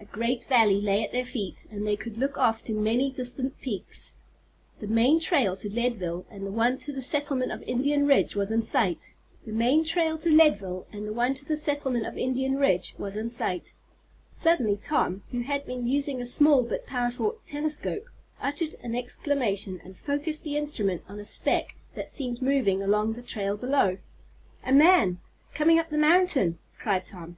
[0.00, 3.60] A great valley lay at their feet, and they could look off to many distant
[3.60, 4.12] peaks.
[4.80, 8.50] The main trail to Leadville, and the one to the settlement of Indian Ridge, was
[8.50, 9.12] in sight.
[9.44, 9.88] Suddenly
[14.82, 18.06] Tom, who had been using a small but powerful telescope,
[18.42, 23.12] uttered an exclamation, and focussed the instrument on a speck that seemed moving along on
[23.12, 23.98] the trail below.
[24.66, 25.20] "A man
[25.54, 27.36] coming up the mountain," cried Tom.